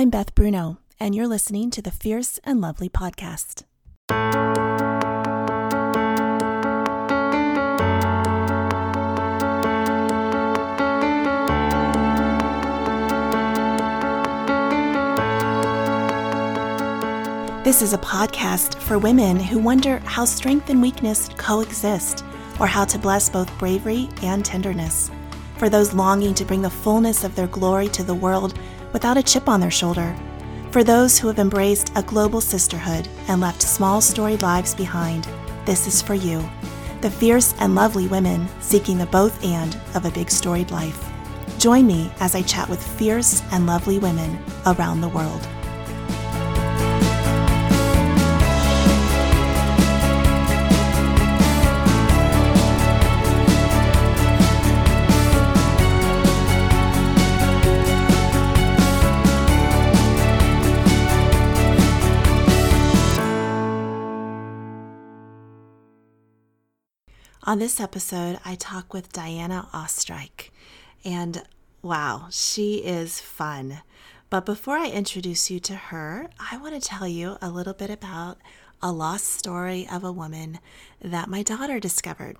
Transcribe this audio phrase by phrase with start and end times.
[0.00, 3.64] I'm Beth Bruno, and you're listening to the Fierce and Lovely podcast.
[17.62, 22.24] This is a podcast for women who wonder how strength and weakness coexist,
[22.58, 25.10] or how to bless both bravery and tenderness.
[25.58, 28.58] For those longing to bring the fullness of their glory to the world
[28.92, 30.16] without a chip on their shoulder.
[30.70, 35.28] For those who have embraced a global sisterhood and left small storied lives behind,
[35.66, 36.48] this is for you.
[37.00, 41.10] The fierce and lovely women seeking the both and of a big storied life.
[41.58, 45.46] Join me as I chat with fierce and lovely women around the world.
[67.50, 70.50] On this episode, I talk with Diana Oestreich,
[71.04, 71.42] and
[71.82, 73.82] wow, she is fun.
[74.28, 77.90] But before I introduce you to her, I want to tell you a little bit
[77.90, 78.38] about
[78.80, 80.60] a lost story of a woman
[81.02, 82.36] that my daughter discovered.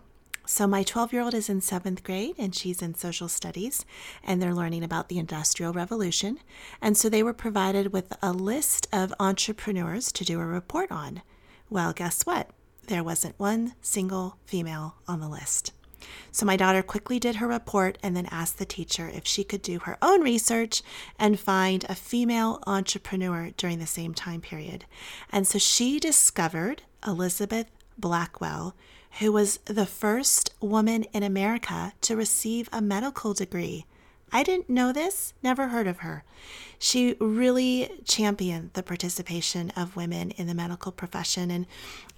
[0.47, 3.84] So, my 12 year old is in seventh grade and she's in social studies,
[4.22, 6.39] and they're learning about the Industrial Revolution.
[6.80, 11.22] And so, they were provided with a list of entrepreneurs to do a report on.
[11.69, 12.50] Well, guess what?
[12.91, 15.72] There wasn't one single female on the list.
[16.33, 19.62] So my daughter quickly did her report and then asked the teacher if she could
[19.62, 20.83] do her own research
[21.16, 24.86] and find a female entrepreneur during the same time period.
[25.30, 28.74] And so she discovered Elizabeth Blackwell,
[29.20, 33.86] who was the first woman in America to receive a medical degree.
[34.33, 36.25] I didn't know this, never heard of her.
[36.78, 41.50] She really championed the participation of women in the medical profession.
[41.50, 41.67] And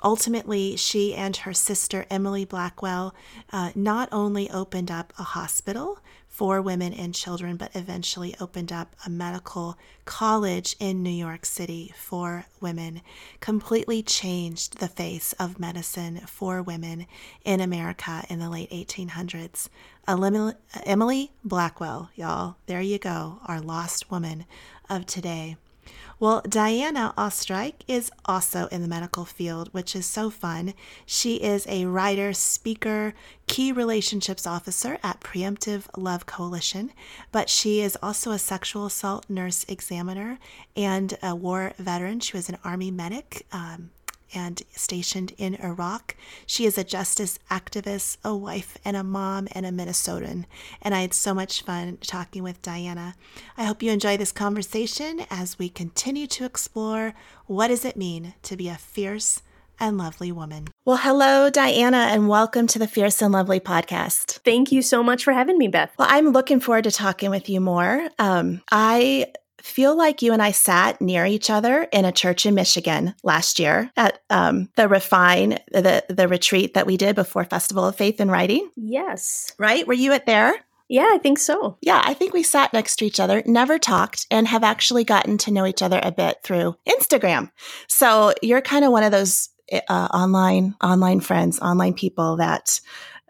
[0.05, 3.15] ultimately, she and her sister, Emily Blackwell,
[3.53, 8.97] uh, not only opened up a hospital for women and children, but eventually opened up
[9.05, 13.03] a medical college in New York City for women,
[13.41, 17.07] completely changed the face of medicine for women
[17.45, 19.69] in America in the late 1800s.
[20.07, 24.47] Emily Blackwell, y'all, there you go, our lost woman
[24.91, 25.57] of today.
[26.19, 30.75] Well, Diana Oestreich is also in the medical field, which is so fun.
[31.05, 33.15] She is a writer, speaker,
[33.49, 36.93] key relationships officer at Preemptive Love Coalition,
[37.33, 40.39] but she is also a sexual assault nurse examiner
[40.77, 42.21] and a war veteran.
[42.21, 43.45] She was an Army medic.
[43.51, 43.91] Um,
[44.35, 46.17] and stationed in Iraq.
[46.47, 50.45] She is a justice activist, a wife, and a mom, and a Minnesotan.
[50.81, 53.15] And I had so much fun talking with Diana.
[53.57, 57.15] I hope you enjoy this conversation as we continue to explore
[57.47, 59.43] what does it mean to be a fierce
[59.81, 60.69] and lovely woman.
[60.85, 64.39] Well, hello, Diana, and welcome to the Fierce and Lovely podcast.
[64.45, 65.93] Thank you so much for having me, Beth.
[65.99, 68.09] Well, I'm looking forward to talking with you more.
[68.19, 69.27] Um, I
[69.63, 73.59] feel like you and I sat near each other in a church in Michigan last
[73.59, 78.21] year at um, the Refine, the the retreat that we did before Festival of Faith
[78.21, 78.71] and Writing.
[78.77, 79.53] Yes.
[79.59, 79.87] Right?
[79.87, 80.55] Were you at there?
[80.89, 81.79] Yeah, I think so.
[81.81, 85.39] Yeah, I think we sat next to each other, never talked, and have actually gotten
[85.39, 87.51] to know each other a bit through Instagram.
[87.89, 92.81] So you're kind of one of those uh, online online friends, online people that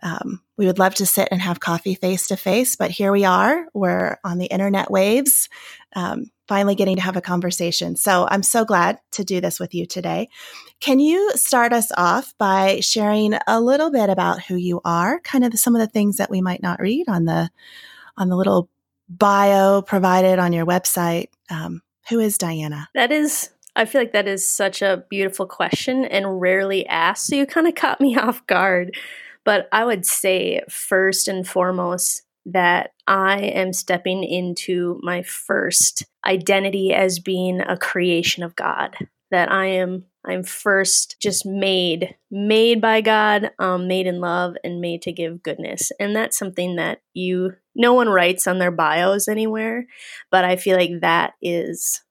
[0.03, 3.25] um, we would love to sit and have coffee face to face, but here we
[3.25, 3.67] are.
[3.75, 5.49] We're on the internet waves,
[5.97, 7.97] um, finally getting to have a conversation.
[7.97, 10.29] So I'm so glad to do this with you today.
[10.79, 15.45] Can you start us off by sharing a little bit about who you are, kind
[15.45, 17.51] of some of the things that we might not read on the
[18.17, 18.71] on the little
[19.09, 21.27] bio provided on your website?
[21.51, 22.89] Um, who is Diana?
[22.95, 27.27] That is I feel like that is such a beautiful question and rarely asked.
[27.27, 28.97] So you kind of caught me off guard.
[29.45, 36.93] But I would say, first and foremost, that I am stepping into my first identity
[36.93, 38.97] as being a creation of God.
[39.31, 44.81] That I am I'm first just made, made by God, um, made in love, and
[44.81, 45.91] made to give goodness.
[45.99, 49.87] And that's something that you, no one writes on their bios anywhere,
[50.31, 52.03] but I feel like that is,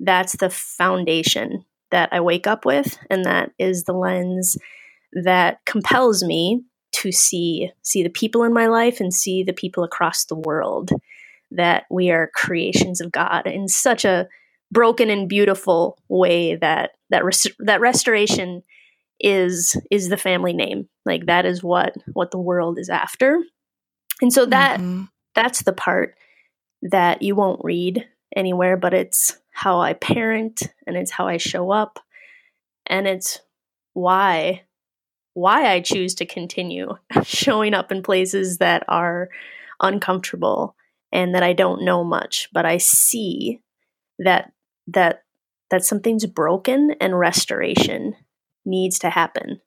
[0.00, 4.56] that's the foundation that I wake up with, and that is the lens
[5.24, 6.62] that compels me
[6.92, 10.90] to see see the people in my life and see the people across the world
[11.50, 14.28] that we are creations of God in such a
[14.70, 18.62] broken and beautiful way that that res- that restoration
[19.18, 20.88] is is the family name.
[21.04, 23.38] Like that is what what the world is after.
[24.22, 25.04] And so that mm-hmm.
[25.34, 26.16] that's the part
[26.82, 31.70] that you won't read anywhere but it's how I parent and it's how I show
[31.70, 31.98] up.
[32.86, 33.40] And it's
[33.92, 34.62] why
[35.40, 39.30] why I choose to continue showing up in places that are
[39.80, 40.76] uncomfortable
[41.12, 43.60] and that I don't know much, but I see
[44.18, 44.52] that
[44.88, 45.22] that
[45.70, 48.14] that something's broken and restoration
[48.64, 49.60] needs to happen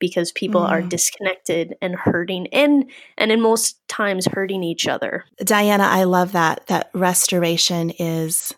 [0.00, 0.68] because people mm.
[0.68, 5.24] are disconnected and hurting and and in most times hurting each other.
[5.44, 8.52] Diana, I love that that restoration is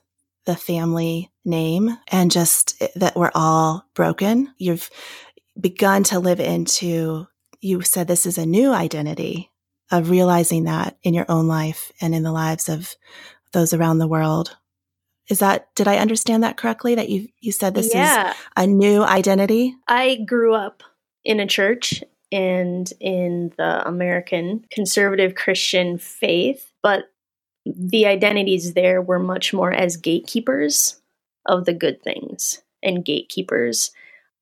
[0.46, 4.52] the family name and just that we're all broken.
[4.58, 4.90] You've
[5.60, 7.26] begun to live into
[7.60, 9.50] you said this is a new identity
[9.90, 12.96] of realizing that in your own life and in the lives of
[13.52, 14.56] those around the world.
[15.28, 18.30] Is that did I understand that correctly that you you said this yeah.
[18.30, 19.76] is a new identity?
[19.86, 20.82] I grew up
[21.24, 22.02] in a church
[22.32, 27.04] and in the American conservative Christian faith, but
[27.64, 31.00] the identities there were much more as gatekeepers
[31.46, 33.92] of the good things and gatekeepers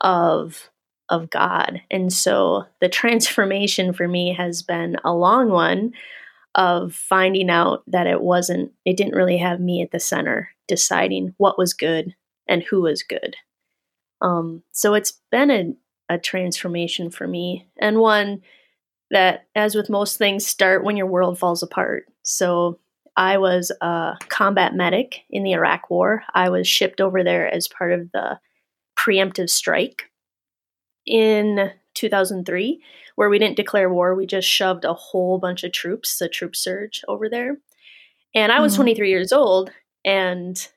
[0.00, 0.69] of
[1.10, 1.82] of God.
[1.90, 5.92] And so the transformation for me has been a long one
[6.54, 11.34] of finding out that it wasn't it didn't really have me at the center deciding
[11.36, 12.14] what was good
[12.48, 13.36] and who was good.
[14.20, 15.74] Um, so it's been a
[16.10, 18.42] a transformation for me and one
[19.12, 22.80] that as with most things start when your world falls apart so
[23.16, 27.68] i was a combat medic in the iraq war i was shipped over there as
[27.68, 28.38] part of the
[28.98, 30.09] preemptive strike
[31.10, 32.82] in 2003
[33.16, 36.54] where we didn't declare war we just shoved a whole bunch of troops a troop
[36.54, 37.58] surge over there
[38.34, 38.82] and i was mm-hmm.
[38.82, 39.70] 23 years old
[40.04, 40.68] and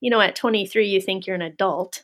[0.00, 2.02] you know at 23 you think you're an adult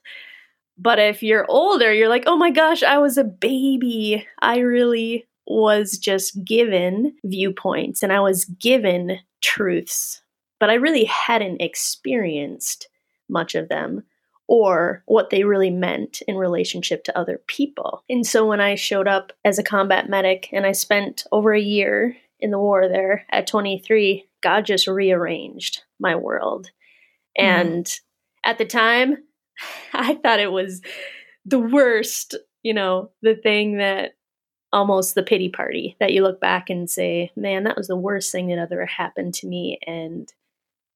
[0.77, 4.27] but if you're older, you're like, oh my gosh, I was a baby.
[4.41, 10.23] I really was just given viewpoints and I was given truths,
[10.59, 12.89] but I really hadn't experienced
[13.29, 14.05] much of them
[14.47, 18.05] or what they really meant in relationship to other people.
[18.09, 21.61] And so when I showed up as a combat medic and I spent over a
[21.61, 26.71] year in the war there at 23, God just rearranged my world.
[27.39, 27.61] Mm-hmm.
[27.61, 28.01] And
[28.45, 29.17] at the time,
[29.93, 30.83] I thought it was
[31.45, 34.13] the worst, you know, the thing that
[34.73, 38.33] almost the pity party that you look back and say, man, that was the worst
[38.33, 39.79] thing that ever happened to me.
[39.87, 40.31] And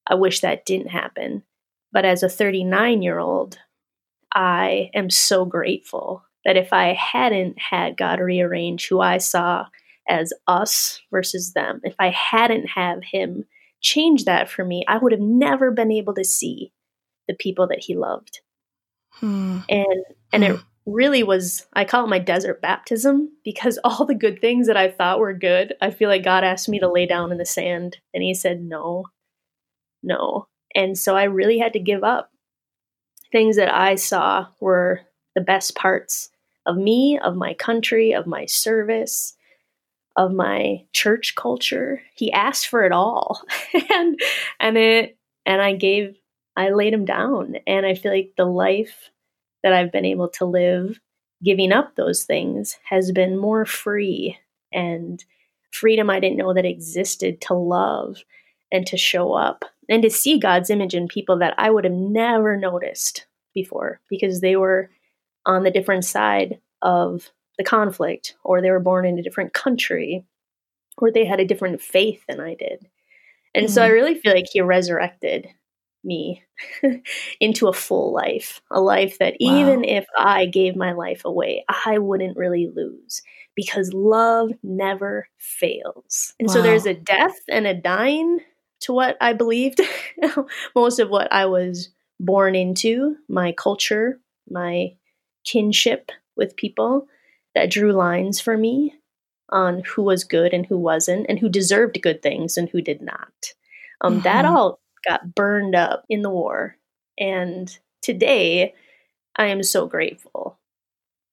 [0.07, 1.45] I wish that didn't happen.
[1.93, 3.59] But as a 39 year old,
[4.35, 9.67] I am so grateful that if I hadn't had God rearrange who I saw
[10.09, 13.45] as us versus them, if I hadn't have him
[13.81, 16.73] change that for me, I would have never been able to see
[17.27, 18.41] the people that he loved.
[19.13, 19.59] Hmm.
[19.69, 20.55] And and hmm.
[20.55, 24.77] it really was I call it my desert baptism because all the good things that
[24.77, 27.47] I thought were good, I feel like God asked me to lay down in the
[27.47, 29.07] sand and he said no.
[30.03, 30.47] No.
[30.75, 32.31] And so I really had to give up.
[33.31, 35.01] Things that I saw were
[35.35, 36.31] the best parts
[36.67, 39.35] of me, of my country, of my service,
[40.17, 42.03] of my church culture.
[42.15, 43.43] He asked for it all.
[43.91, 44.19] and
[44.61, 45.17] and it
[45.47, 46.17] and I gave
[46.57, 47.57] I laid him down.
[47.67, 49.11] And I feel like the life
[49.63, 50.99] that I've been able to live,
[51.43, 54.37] giving up those things, has been more free
[54.73, 55.25] and
[55.71, 58.25] freedom I didn't know that existed to love
[58.73, 61.93] and to show up and to see God's image in people that I would have
[61.93, 64.91] never noticed before because they were
[65.47, 70.25] on the different side of the conflict or they were born in a different country
[70.99, 72.87] or they had a different faith than I did.
[73.55, 73.73] And mm-hmm.
[73.73, 73.95] so I mm-hmm.
[73.95, 75.49] really feel like he resurrected
[76.05, 76.45] me
[77.41, 79.59] into a full life, a life that wow.
[79.59, 83.23] even if I gave my life away, I wouldn't really lose
[83.55, 86.35] because love never fails.
[86.39, 86.55] And wow.
[86.55, 88.41] so there's a death and a dying
[88.81, 89.81] to what I believed,
[90.75, 94.95] most of what I was born into, my culture, my
[95.45, 97.07] kinship with people
[97.55, 98.95] that drew lines for me
[99.51, 103.01] on who was good and who wasn't, and who deserved good things and who did
[103.01, 103.33] not.
[104.01, 104.23] Um, mm-hmm.
[104.23, 106.77] That all got burned up in the war.
[107.19, 108.75] And today,
[109.37, 110.59] I am so grateful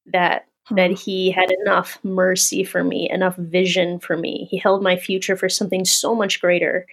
[0.07, 4.47] that that he had enough mercy for me, enough vision for me.
[4.49, 6.87] He held my future for something so much greater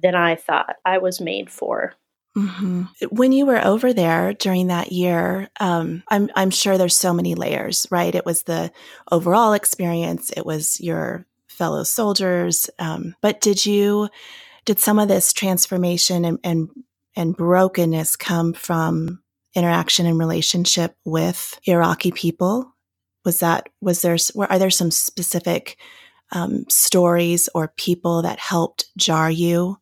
[0.00, 1.94] than I thought I was made for.
[2.36, 2.84] Mm-hmm.
[3.10, 7.34] When you were over there during that year, um, I'm I'm sure there's so many
[7.34, 8.14] layers, right?
[8.14, 8.72] It was the
[9.10, 14.08] overall experience, it was your fellow soldiers, um, but did you
[14.64, 16.68] did some of this transformation and, and,
[17.16, 19.22] and brokenness come from
[19.54, 22.72] interaction and relationship with Iraqi people?
[23.24, 24.16] Was that, was there,
[24.48, 25.78] are there some specific
[26.32, 29.78] um, stories or people that helped jar you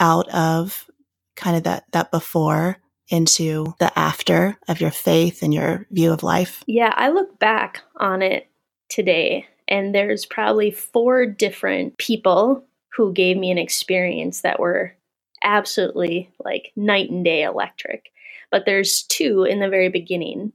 [0.00, 0.88] out of
[1.36, 2.78] kind of that, that before
[3.08, 6.62] into the after of your faith and your view of life?
[6.66, 8.48] Yeah, I look back on it
[8.88, 12.64] today, and there's probably four different people
[12.96, 14.94] who gave me an experience that were
[15.42, 18.10] absolutely like night and day electric.
[18.50, 20.52] But there's two in the very beginning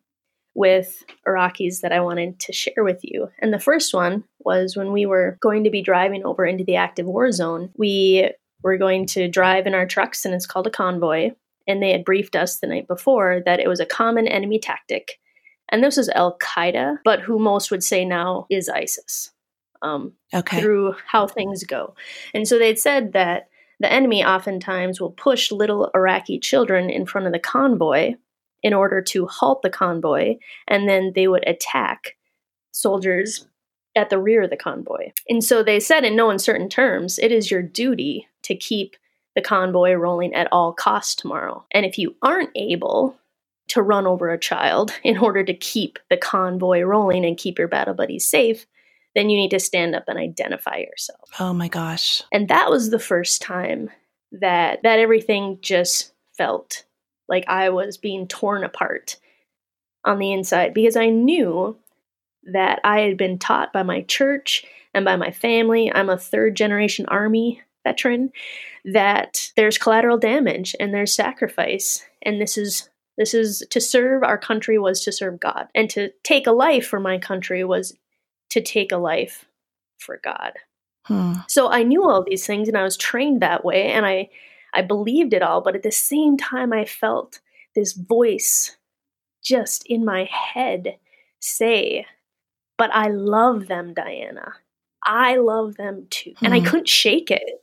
[0.56, 3.30] with Iraqis that I wanted to share with you.
[3.40, 6.76] And the first one was when we were going to be driving over into the
[6.76, 7.72] active war zone.
[7.76, 8.30] We
[8.64, 11.32] were going to drive in our trucks, and it's called a convoy.
[11.68, 15.20] And they had briefed us the night before that it was a common enemy tactic.
[15.70, 19.32] And this was Al Qaeda, but who most would say now is ISIS.
[19.82, 20.62] Um, okay.
[20.62, 21.96] Through how things go.
[22.34, 27.28] And so they'd said that the enemy oftentimes will push little Iraqi children in front
[27.28, 28.16] of the convoy
[28.62, 30.36] in order to halt the convoy,
[30.68, 32.16] and then they would attack
[32.72, 33.46] soldiers
[33.96, 35.12] at the rear of the convoy.
[35.30, 38.96] And so they said in no uncertain terms, it is your duty to keep
[39.36, 41.66] the convoy rolling at all costs tomorrow.
[41.72, 43.18] And if you aren't able
[43.70, 47.68] to run over a child in order to keep the convoy rolling and keep your
[47.68, 48.66] battle buddies safe,
[49.16, 51.30] then you need to stand up and identify yourself.
[51.40, 52.22] Oh my gosh.
[52.32, 53.90] And that was the first time
[54.32, 56.86] that that everything just felt
[57.30, 59.18] like I was being torn apart
[60.04, 61.78] on the inside because I knew
[62.52, 65.92] that I had been taught by my church and by my family.
[65.94, 68.32] I'm a third generation army veteran
[68.86, 74.38] that there's collateral damage and there's sacrifice and this is this is to serve our
[74.38, 77.96] country was to serve God and to take a life for my country was
[78.50, 79.46] to take a life
[80.00, 80.54] for God.
[81.04, 81.34] Hmm.
[81.48, 84.30] So I knew all these things and I was trained that way and I
[84.74, 87.40] I believed it all, but at the same time I felt
[87.76, 88.78] this voice
[89.44, 90.98] just in my head
[91.40, 92.06] say,
[92.84, 94.56] "But I love them, Diana.
[95.06, 96.46] I love them too." Hmm.
[96.46, 96.66] And I hmm.
[96.66, 97.62] couldn't shake it.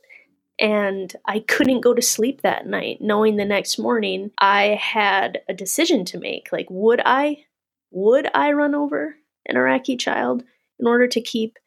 [0.59, 5.53] And I couldn't go to sleep that night knowing the next morning I had a
[5.53, 6.49] decision to make.
[6.51, 7.45] Like would I
[7.91, 10.43] would I run over an Iraqi child
[10.79, 11.59] in order to keep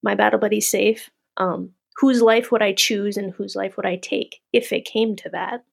[0.00, 1.10] my battle buddy safe.
[1.38, 5.16] Um, whose life would I choose and whose life would I take if it came
[5.16, 5.64] to that?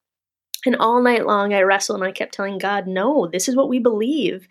[0.65, 3.69] And all night long I wrestled and I kept telling God, "No, this is what
[3.69, 4.47] we believe.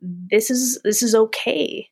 [0.00, 1.88] This is this is okay."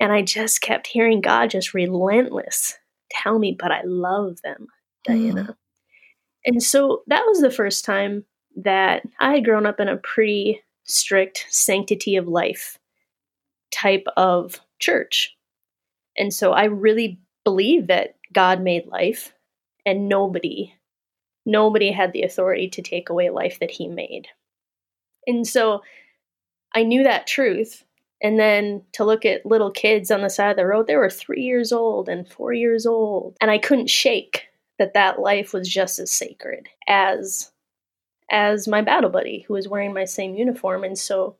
[0.00, 2.76] And I just kept hearing God just relentless
[3.10, 4.68] tell me, "But I love them,
[5.04, 5.56] Diana." Mm.
[6.46, 8.24] And so that was the first time
[8.56, 12.78] that I had grown up in a pretty strict sanctity of life
[13.70, 15.36] type of church.
[16.16, 19.34] And so I really believe that God made life
[19.86, 20.74] and nobody
[21.46, 24.28] nobody had the authority to take away life that he made.
[25.26, 25.82] And so
[26.74, 27.84] I knew that truth.
[28.22, 31.10] And then to look at little kids on the side of the road, they were
[31.10, 33.36] three years old and four years old.
[33.40, 34.46] And I couldn't shake
[34.78, 37.52] that that life was just as sacred as
[38.30, 41.36] as my battle buddy who was wearing my same uniform and so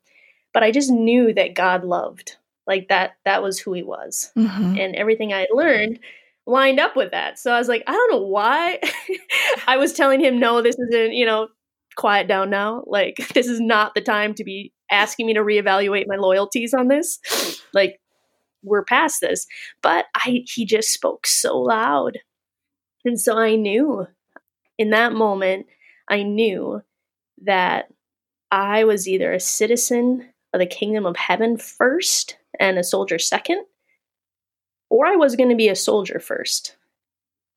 [0.53, 2.37] but i just knew that god loved
[2.67, 4.79] like that that was who he was mm-hmm.
[4.79, 5.99] and everything i learned
[6.47, 8.79] lined up with that so i was like i don't know why
[9.67, 11.49] i was telling him no this isn't you know
[11.97, 16.07] quiet down now like this is not the time to be asking me to reevaluate
[16.07, 17.19] my loyalties on this.
[17.73, 18.01] Like
[18.63, 19.47] we're past this.
[19.83, 22.19] But i he just spoke so loud.
[23.05, 24.07] And so i knew
[24.79, 25.67] in that moment
[26.09, 26.83] i knew
[27.43, 27.87] that
[28.51, 33.65] i was either a citizen of the kingdom of heaven first and a soldier second,
[34.89, 36.77] or I was going to be a soldier first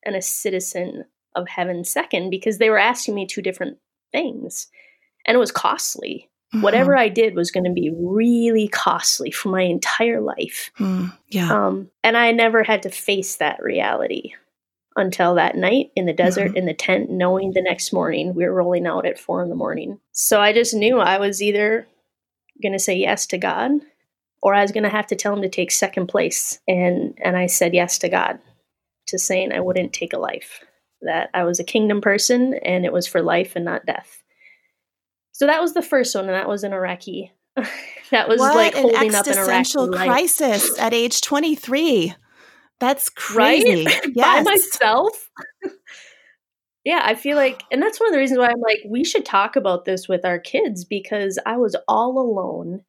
[0.03, 1.05] and a citizen
[1.35, 3.77] of heaven second because they were asking me two different
[4.11, 4.67] things.
[5.25, 6.29] And it was costly.
[6.53, 6.61] Mm-hmm.
[6.61, 10.71] Whatever I did was going to be really costly for my entire life.
[10.79, 11.51] Mm, yeah.
[11.51, 14.31] Um, and I never had to face that reality
[14.95, 16.57] until that night in the desert mm-hmm.
[16.57, 19.55] in the tent, knowing the next morning we were rolling out at four in the
[19.55, 19.99] morning.
[20.13, 21.87] So I just knew I was either
[22.61, 23.71] going to say yes to God
[24.41, 26.59] or I was going to have to tell him to take second place.
[26.67, 28.39] And and I said yes to God,
[29.07, 30.63] to saying I wouldn't take a life,
[31.01, 34.23] that I was a kingdom person and it was for life and not death.
[35.37, 37.31] So that was the first one, and that was an Iraqi.
[38.09, 40.81] that was what like holding up an Iraqi crisis life.
[40.81, 42.15] at age twenty three.
[42.79, 43.85] That's crazy.
[43.85, 44.01] Right?
[44.15, 44.43] Yes.
[44.43, 45.29] By myself.
[46.85, 49.25] yeah, I feel like, and that's one of the reasons why I'm like, we should
[49.25, 52.81] talk about this with our kids because I was all alone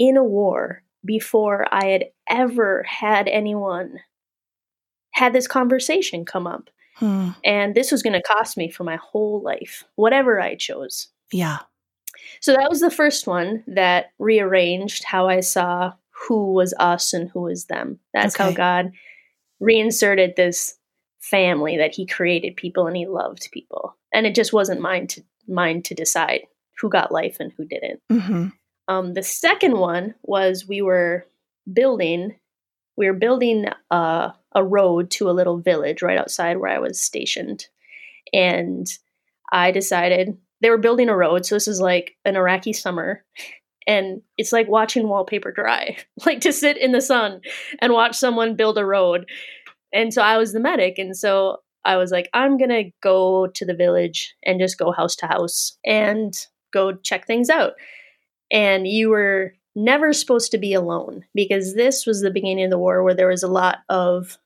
[0.00, 4.00] in a war before I had ever had anyone
[5.12, 6.70] had this conversation come up.
[6.96, 7.30] Hmm.
[7.44, 11.11] And this was going to cost me for my whole life, whatever I chose.
[11.32, 11.58] Yeah.
[12.40, 15.92] So that was the first one that rearranged how I saw
[16.28, 17.98] who was us and who was them.
[18.12, 18.44] That's okay.
[18.44, 18.92] how God
[19.60, 20.76] reinserted this
[21.20, 23.96] family that he created people and he loved people.
[24.12, 26.42] And it just wasn't mine to mine to decide
[26.80, 28.00] who got life and who didn't.
[28.10, 28.48] Mm-hmm.
[28.88, 31.26] Um, the second one was we were
[31.72, 32.36] building,
[32.96, 37.00] we were building a, a road to a little village right outside where I was
[37.00, 37.66] stationed,
[38.32, 38.86] and
[39.52, 41.44] I decided they were building a road.
[41.44, 43.24] So this is like an Iraqi summer,
[43.86, 47.40] and it's like watching wallpaper dry, like to sit in the sun
[47.80, 49.28] and watch someone build a road.
[49.92, 53.66] And so I was the medic, and so I was like, I'm gonna go to
[53.66, 56.32] the village and just go house to house and
[56.72, 57.72] go check things out.
[58.50, 62.78] And you were never supposed to be alone because this was the beginning of the
[62.78, 64.38] war where there was a lot of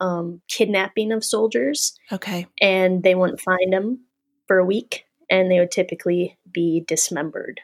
[0.00, 1.96] um, kidnapping of soldiers.
[2.10, 2.46] Okay.
[2.60, 4.00] And they wouldn't find them
[4.46, 7.60] for a week and they would typically be dismembered.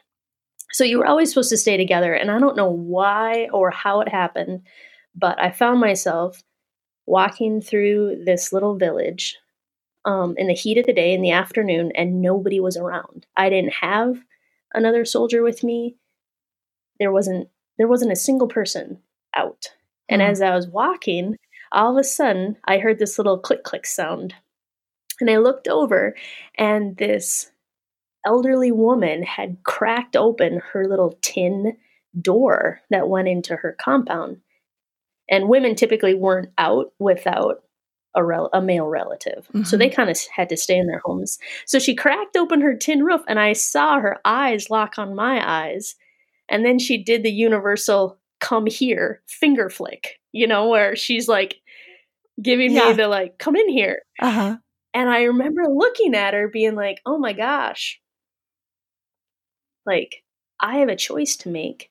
[0.73, 2.15] So you were always supposed to stay together.
[2.15, 4.63] And I don't know why or how it happened,
[5.15, 6.43] but I found myself
[7.07, 9.37] walking through this little village
[10.05, 13.27] um, in the heat of the day in the afternoon, and nobody was around.
[13.37, 14.23] I didn't have
[14.75, 15.97] another soldier with me.
[16.99, 18.99] There wasn't there wasn't a single person
[19.35, 19.69] out.
[20.09, 20.29] And mm.
[20.29, 21.37] as I was walking,
[21.71, 24.35] all of a sudden I heard this little click click sound.
[25.21, 26.17] And I looked over
[26.57, 27.52] and this
[28.27, 31.77] elderly woman had cracked open her little tin
[32.21, 34.39] door that went into her compound.
[35.29, 37.63] And women typically weren't out without
[38.15, 39.47] a, rel- a male relative.
[39.49, 39.63] Mm-hmm.
[39.65, 39.97] So they mm-hmm.
[39.97, 41.39] kind of had to stay in their homes.
[41.67, 45.43] So she cracked open her tin roof and I saw her eyes lock on my
[45.45, 45.95] eyes.
[46.49, 51.57] And then she did the universal come here finger flick, you know, where she's like
[52.43, 52.89] giving yeah.
[52.89, 54.03] me the like, come in here.
[54.21, 54.57] Uh-huh.
[54.93, 58.02] And I remember looking at her being like, oh my gosh,
[59.87, 60.23] like,
[60.61, 61.91] I have a choice to make.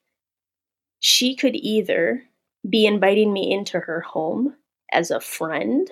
[1.00, 2.24] She could either
[2.68, 4.56] be inviting me into her home
[4.92, 5.90] as a friend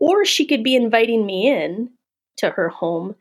[0.00, 1.90] or she could be inviting me in
[2.36, 3.14] to her home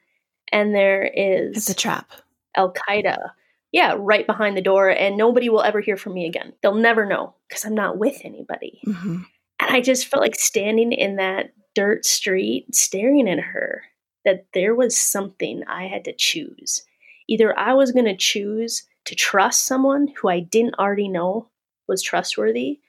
[0.52, 2.12] and there is it's a trap.
[2.56, 3.32] Al qaeda
[3.72, 6.54] yeah right behind the door and nobody will ever hear from me again.
[6.62, 8.82] They'll never know because i'm not with anybody.
[8.86, 9.18] Mm-hmm.
[9.60, 13.84] and i just felt like standing in that dirt street staring at her
[14.26, 16.84] that there was something i had to choose
[17.28, 21.48] either i was going to choose to trust someone who i didn't already know
[21.88, 22.80] was trustworthy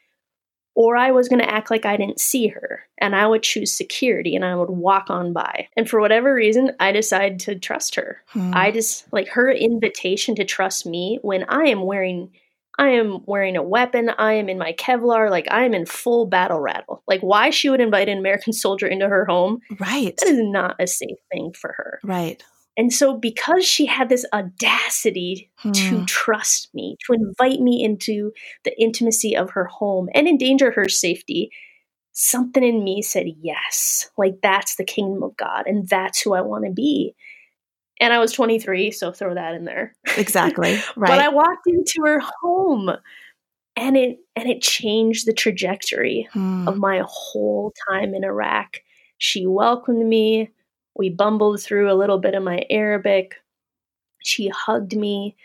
[0.78, 3.74] or I was going to act like I didn't see her and I would choose
[3.74, 5.66] security and I would walk on by.
[5.76, 8.22] And for whatever reason, I decided to trust her.
[8.28, 8.52] Hmm.
[8.54, 12.30] I just like her invitation to trust me when I am wearing
[12.78, 14.10] I am wearing a weapon.
[14.18, 15.32] I am in my Kevlar.
[15.32, 17.02] Like I am in full battle rattle.
[17.08, 19.58] Like why she would invite an American soldier into her home?
[19.80, 20.16] Right.
[20.16, 21.98] That is not a safe thing for her.
[22.04, 22.40] Right.
[22.78, 25.72] And so, because she had this audacity hmm.
[25.72, 30.88] to trust me, to invite me into the intimacy of her home and endanger her
[30.88, 31.50] safety,
[32.12, 36.40] something in me said, Yes, like that's the kingdom of God, and that's who I
[36.40, 37.16] want to be.
[38.00, 39.96] And I was 23, so throw that in there.
[40.16, 40.74] Exactly.
[40.74, 40.84] Right.
[40.96, 42.90] but I walked into her home
[43.74, 46.68] and it and it changed the trajectory hmm.
[46.68, 48.82] of my whole time in Iraq.
[49.18, 50.50] She welcomed me
[50.98, 53.36] we bumbled through a little bit of my Arabic.
[54.22, 55.36] She hugged me.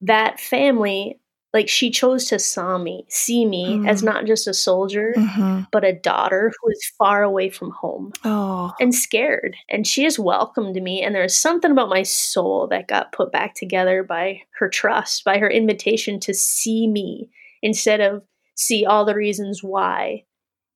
[0.00, 1.20] That family,
[1.54, 3.88] like she chose to saw me, see me mm.
[3.88, 5.60] as not just a soldier, mm-hmm.
[5.70, 8.72] but a daughter who is far away from home oh.
[8.80, 9.56] and scared.
[9.70, 11.00] And she just welcomed me.
[11.00, 15.38] And there's something about my soul that got put back together by her trust, by
[15.38, 17.30] her invitation to see me
[17.62, 18.24] instead of
[18.56, 20.24] see all the reasons why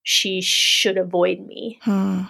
[0.04, 1.80] she should avoid me.
[1.82, 2.22] Hmm.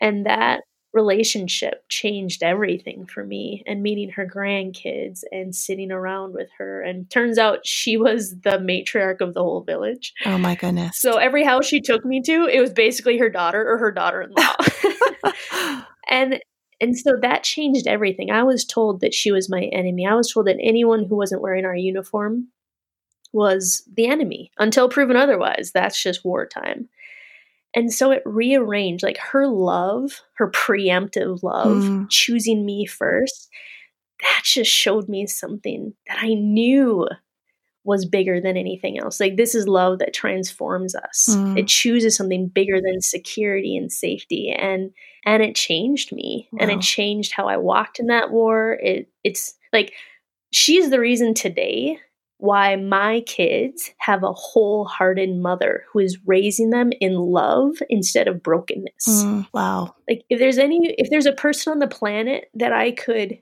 [0.00, 6.48] And that relationship changed everything for me and meeting her grandkids and sitting around with
[6.58, 6.82] her.
[6.82, 10.12] And turns out she was the matriarch of the whole village.
[10.26, 11.00] Oh my goodness.
[11.00, 14.56] So every house she took me to it was basically her daughter or her daughter-in-law.
[16.10, 16.40] And
[16.80, 18.30] and so that changed everything.
[18.30, 20.06] I was told that she was my enemy.
[20.06, 22.48] I was told that anyone who wasn't wearing our uniform
[23.32, 25.70] was the enemy until proven otherwise.
[25.72, 26.88] That's just wartime
[27.74, 32.10] and so it rearranged like her love, her preemptive love, mm.
[32.10, 33.48] choosing me first.
[34.22, 37.06] That just showed me something that I knew
[37.84, 39.20] was bigger than anything else.
[39.20, 41.28] Like this is love that transforms us.
[41.30, 41.58] Mm.
[41.58, 44.90] It chooses something bigger than security and safety and
[45.24, 46.58] and it changed me wow.
[46.62, 48.78] and it changed how I walked in that war.
[48.82, 49.94] It it's like
[50.52, 51.98] she's the reason today
[52.40, 58.42] why my kids have a wholehearted mother who is raising them in love instead of
[58.42, 59.06] brokenness.
[59.06, 59.94] Mm, wow.
[60.08, 63.38] Like if there's any if there's a person on the planet that I could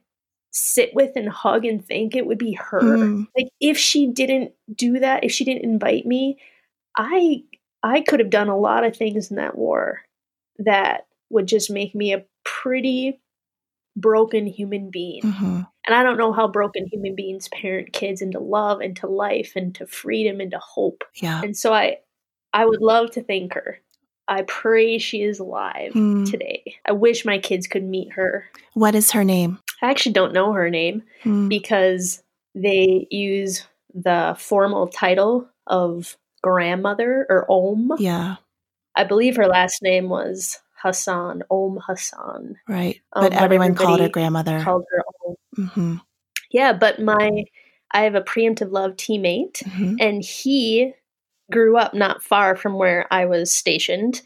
[0.50, 2.80] sit with and hug and thank it would be her.
[2.80, 3.26] Mm.
[3.36, 6.38] Like if she didn't do that, if she didn't invite me,
[6.96, 7.44] I
[7.82, 10.02] I could have done a lot of things in that war
[10.58, 13.20] that would just make me a pretty
[13.96, 15.22] broken human being.
[15.22, 15.60] Mm-hmm.
[15.88, 19.86] And I don't know how broken human beings parent kids into love, into life, into
[19.86, 21.02] freedom, into hope.
[21.14, 21.40] Yeah.
[21.42, 21.96] And so I
[22.52, 23.78] I would love to thank her.
[24.28, 26.30] I pray she is alive Mm.
[26.30, 26.76] today.
[26.84, 28.44] I wish my kids could meet her.
[28.74, 29.58] What is her name?
[29.82, 31.48] I actually don't know her name Mm.
[31.48, 32.22] because
[32.54, 37.92] they use the formal title of grandmother or Om.
[37.98, 38.36] Yeah.
[38.94, 42.56] I believe her last name was Hassan, Om Hassan.
[42.68, 43.00] Right.
[43.14, 44.60] Um, but but everyone called her grandmother.
[44.62, 45.34] Called her Om.
[45.58, 45.96] Mm-hmm.
[46.50, 47.44] Yeah, but my
[47.92, 49.96] I have a preemptive love teammate Mm-hmm.
[50.00, 50.92] and he
[51.50, 54.22] grew up not far from where I was stationed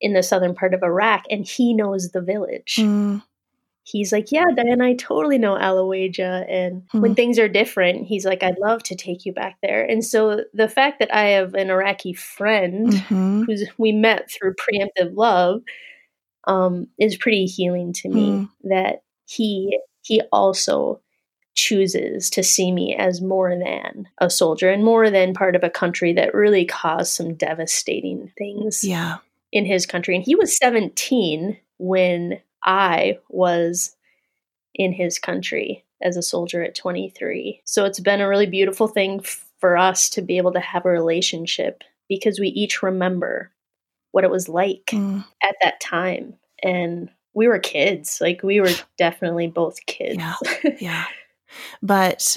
[0.00, 2.76] in the southern part of Iraq and he knows the village.
[2.78, 3.22] Mm.
[3.84, 7.16] He's like, "Yeah, Diana, I totally know Alawaja and when Mhm.
[7.16, 10.68] things are different, he's like, I'd love to take you back there." And so the
[10.68, 13.44] fact that I have an Iraqi friend Mm-hmm.
[13.44, 15.62] who's we met through preemptive love
[16.48, 18.48] um, is pretty healing to me Mm.
[18.64, 21.00] that he he also
[21.54, 25.70] chooses to see me as more than a soldier and more than part of a
[25.70, 29.16] country that really caused some devastating things Yeah.
[29.52, 33.96] in his country and he was 17 when I was
[34.74, 39.20] in his country as a soldier at 23 so it's been a really beautiful thing
[39.58, 43.50] for us to be able to have a relationship because we each remember
[44.12, 45.24] what it was like Mm.
[45.42, 50.34] at that time and we were kids like we were definitely both kids Yeah.
[50.80, 51.04] Yeah.
[51.80, 52.36] But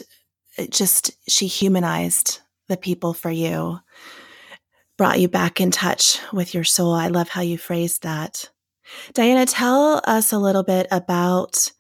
[0.58, 3.80] it just, she humanized the people for you,
[4.98, 6.94] brought you back in touch with your soul.
[6.94, 8.50] I love how you phrased that.
[9.14, 11.72] Diana, tell us a little bit about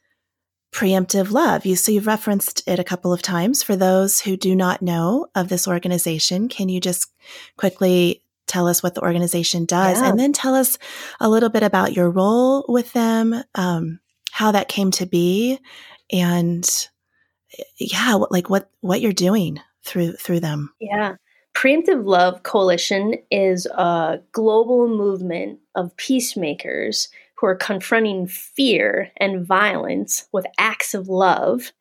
[0.71, 1.65] preemptive love.
[1.65, 3.63] You so you've referenced it a couple of times.
[3.63, 7.11] For those who do not know of this organization, can you just
[7.57, 10.09] quickly tell us what the organization does, Yeah.
[10.09, 10.77] and then tell us
[11.21, 13.99] a little bit about your role with them, um,
[14.31, 15.59] how that came to be,
[16.11, 16.67] and
[17.77, 20.73] yeah, like what what you're doing through through them.
[20.81, 21.15] Yeah.
[21.55, 30.27] Preemptive Love Coalition is a global movement of peacemakers who are confronting fear and violence
[30.31, 31.71] with acts of love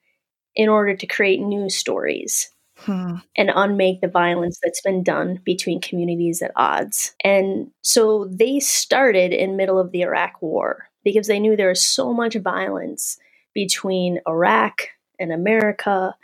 [0.56, 2.50] in order to create new stories
[2.80, 3.16] Hmm.
[3.36, 7.12] and unmake the violence that's been done between communities at odds.
[7.24, 11.84] And so they started in middle of the Iraq war because they knew there was
[11.84, 13.18] so much violence
[13.52, 16.14] between Iraq and America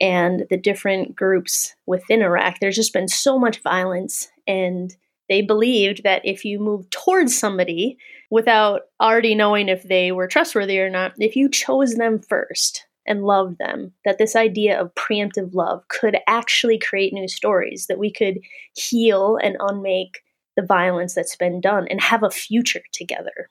[0.00, 2.58] and the different groups within Iraq.
[2.58, 4.94] There's just been so much violence and
[5.28, 7.96] they believed that if you move towards somebody
[8.30, 13.24] without already knowing if they were trustworthy or not, if you chose them first and
[13.24, 18.12] loved them, that this idea of preemptive love could actually create new stories, that we
[18.12, 18.38] could
[18.74, 20.20] heal and unmake
[20.56, 23.50] the violence that's been done and have a future together.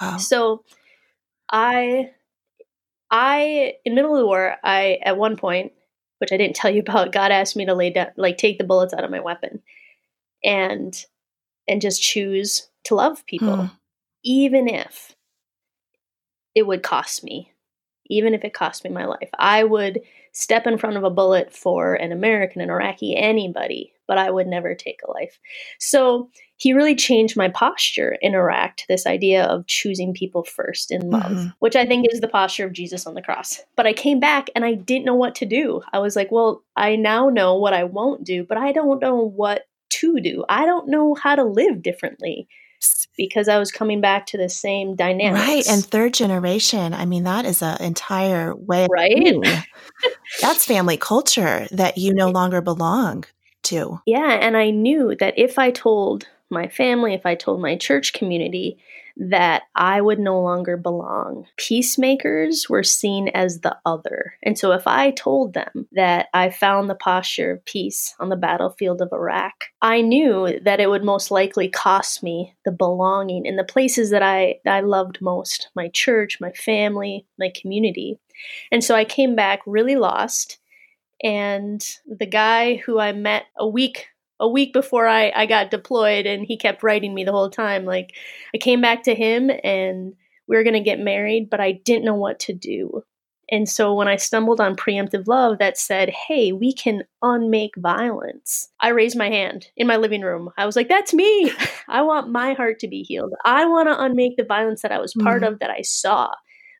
[0.00, 0.16] Wow.
[0.16, 0.64] So
[1.50, 2.10] I
[3.10, 5.72] I in middle of the war, I at one point,
[6.18, 8.64] which I didn't tell you about, God asked me to lay down like take the
[8.64, 9.62] bullets out of my weapon
[10.42, 10.94] and
[11.68, 13.56] and just choose to love people.
[13.56, 13.66] Hmm.
[14.24, 15.14] Even if
[16.54, 17.52] it would cost me.
[18.06, 19.30] Even if it cost me my life.
[19.38, 20.00] I would
[20.32, 24.46] step in front of a bullet for an American, an Iraqi, anybody, but I would
[24.46, 25.38] never take a life.
[25.78, 30.90] So he really changed my posture in Iraq to this idea of choosing people first
[30.90, 31.54] in love, Mhm.
[31.60, 33.64] which I think is the posture of Jesus on the cross.
[33.76, 35.82] But I came back and I didn't know what to do.
[35.92, 39.16] I was like, well, I now know what I won't do, but I don't know
[39.16, 40.44] what to do.
[40.48, 42.48] I don't know how to live differently
[43.16, 45.46] because I was coming back to the same dynamics.
[45.46, 46.94] Right, and third generation.
[46.94, 48.86] I mean, that is an entire way.
[48.90, 49.36] Right?
[50.40, 53.24] That's family culture that you no longer belong
[53.64, 54.00] to.
[54.06, 58.12] Yeah, and I knew that if I told my family, if I told my church
[58.12, 58.78] community
[59.16, 64.34] that I would no longer belong, peacemakers were seen as the other.
[64.42, 68.36] And so if I told them that I found the posture of peace on the
[68.36, 73.56] battlefield of Iraq, I knew that it would most likely cost me the belonging in
[73.56, 78.18] the places that I, I loved most my church, my family, my community.
[78.72, 80.58] And so I came back really lost
[81.22, 84.08] and the guy who I met a week
[84.40, 87.84] a week before I, I got deployed and he kept writing me the whole time
[87.84, 88.14] like
[88.54, 90.14] I came back to him and
[90.48, 93.02] we were going to get married but I didn't know what to do.
[93.50, 98.70] And so when I stumbled on preemptive love that said, "Hey, we can unmake violence."
[98.80, 100.48] I raised my hand in my living room.
[100.56, 101.52] I was like, "That's me.
[101.88, 103.34] I want my heart to be healed.
[103.44, 105.48] I want to unmake the violence that I was part Mhm.
[105.48, 106.30] of that I saw."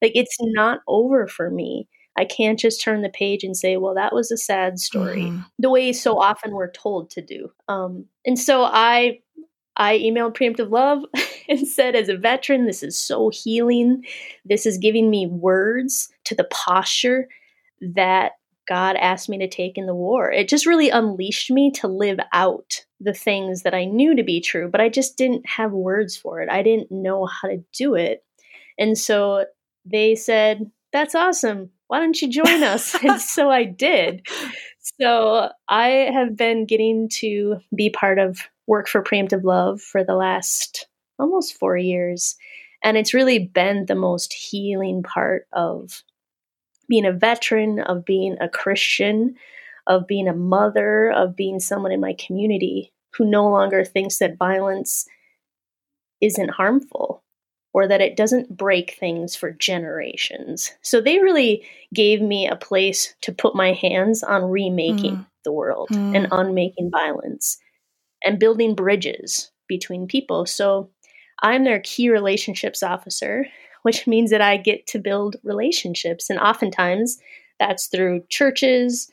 [0.02, 1.86] Like it's not over for me.
[2.16, 5.44] I can't just turn the page and say, well, that was a sad story, Mhm.
[5.58, 7.50] the way so often we're told to do.
[7.68, 9.20] Um, and so I
[9.76, 11.02] I emailed Preemptive Love
[11.48, 14.04] and said, as a veteran, this is so healing.
[14.44, 17.28] This is giving me words to the posture
[17.80, 18.32] that
[18.68, 20.30] God asked me to take in the war.
[20.30, 24.40] It just really unleashed me to live out the things that I knew to be
[24.40, 26.48] true, but I just didn't have words for it.
[26.48, 28.24] I didn't know how to do it.
[28.78, 29.44] And so
[29.84, 31.70] they said, That's awesome.
[31.94, 32.92] Why don't you join us?
[33.04, 34.26] and so I did.
[35.00, 40.16] So I have been getting to be part of work for Preemptive Love for the
[40.16, 40.88] last
[41.20, 42.34] almost four years.
[42.82, 46.02] And it's really been the most healing part of
[46.88, 49.36] being a veteran, of being a Christian,
[49.86, 54.36] of being a mother, of being someone in my community who no longer thinks that
[54.36, 55.06] violence
[56.20, 57.23] isn't harmful
[57.74, 60.72] or that it doesn't break things for generations.
[60.82, 65.26] So they really gave me a place to put my hands on remaking mm.
[65.44, 66.16] the world mm.
[66.16, 67.58] and unmaking violence
[68.24, 70.46] and building bridges between people.
[70.46, 70.88] So
[71.42, 73.46] I'm their key relationships officer,
[73.82, 76.30] which means that I get to build relationships.
[76.30, 77.18] And oftentimes
[77.58, 79.10] that's through churches,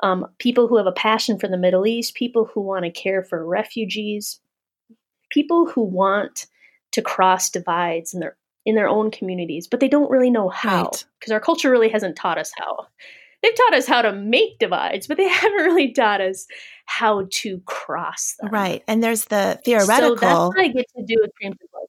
[0.00, 3.24] um, people who have a passion for the Middle East, people who want to care
[3.24, 4.40] for refugees,
[5.30, 6.46] people who want
[6.96, 10.90] to cross divides in their in their own communities, but they don't really know how
[10.90, 11.34] because right.
[11.34, 12.86] our culture really hasn't taught us how.
[13.42, 16.46] They've taught us how to make divides, but they haven't really taught us
[16.86, 18.50] how to cross them.
[18.50, 18.82] Right.
[18.88, 20.16] And there's the theoretical.
[20.16, 21.88] So that's what I get to do with love.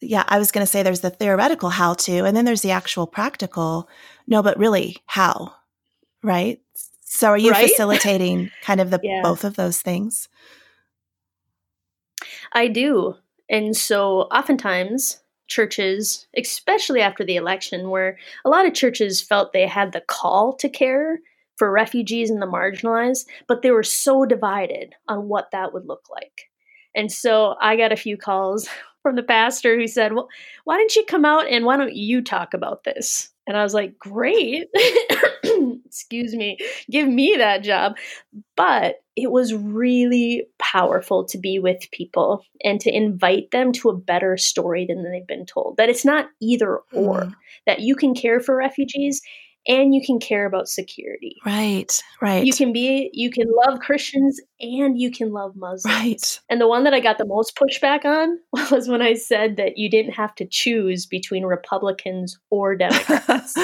[0.00, 2.70] Yeah, I was going to say there's the theoretical how to, and then there's the
[2.70, 3.88] actual practical.
[4.28, 5.54] No, but really, how?
[6.22, 6.60] Right.
[7.00, 7.68] So are you right?
[7.68, 9.22] facilitating kind of the yeah.
[9.24, 10.28] both of those things?
[12.52, 13.16] I do.
[13.50, 19.66] And so oftentimes churches, especially after the election, where a lot of churches felt they
[19.66, 21.18] had the call to care
[21.56, 26.04] for refugees and the marginalized, but they were so divided on what that would look
[26.10, 26.48] like.
[26.94, 28.68] And so I got a few calls
[29.02, 30.28] from the pastor who said, Well,
[30.64, 33.30] why don't you come out and why don't you talk about this?
[33.46, 34.68] And I was like, Great.
[35.88, 36.58] Excuse me.
[36.90, 37.96] Give me that job.
[38.56, 43.96] But it was really powerful to be with people and to invite them to a
[43.96, 45.76] better story than they've been told.
[45.76, 47.34] That it's not either or, mm.
[47.66, 49.20] that you can care for refugees
[49.68, 51.36] and you can care about security.
[51.44, 52.44] Right, right.
[52.44, 55.84] You can be, you can love Christians and you can love Muslims.
[55.84, 56.40] Right.
[56.48, 58.38] And the one that I got the most pushback on
[58.70, 63.54] was when I said that you didn't have to choose between Republicans or Democrats.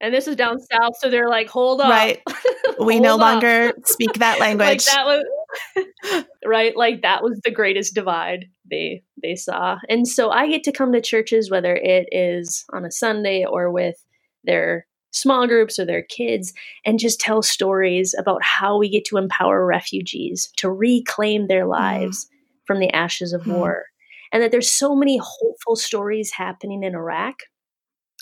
[0.00, 1.90] And this is down south, so they're like, hold on.
[1.90, 2.22] Right.
[2.80, 4.68] we no longer speak that language.
[4.68, 9.78] like that was right, like that was the greatest divide they they saw.
[9.88, 13.70] And so I get to come to churches whether it is on a Sunday or
[13.72, 13.96] with
[14.44, 16.52] their small groups or their kids
[16.84, 21.70] and just tell stories about how we get to empower refugees to reclaim their mm-hmm.
[21.70, 22.28] lives mm.
[22.66, 23.54] from the ashes of mm.
[23.54, 23.84] war.
[24.32, 27.36] And that there's so many hopeful stories happening in Iraq.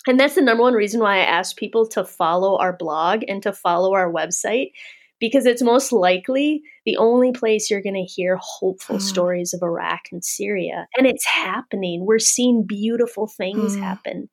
[0.07, 3.43] And that's the number one reason why I ask people to follow our blog and
[3.43, 4.71] to follow our website
[5.19, 9.01] because it's most likely the only place you're going to hear hopeful mm.
[9.01, 10.87] stories of Iraq and Syria.
[10.97, 12.05] And it's happening.
[12.05, 13.79] We're seeing beautiful things mm.
[13.79, 14.29] happen.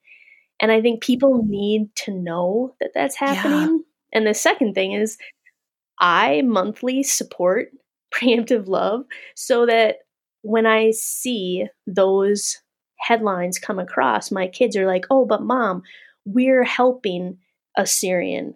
[0.60, 3.82] And I think people need to know that that's happening.
[4.12, 4.18] Yeah.
[4.18, 5.18] And the second thing is,
[5.98, 7.68] I monthly support
[8.14, 9.96] preemptive love so that
[10.42, 12.60] when I see those
[13.06, 15.82] headlines come across, my kids are like, oh, but mom,
[16.24, 17.38] we're helping
[17.76, 18.54] a Syrian